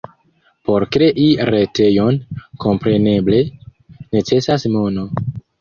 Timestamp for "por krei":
0.69-1.25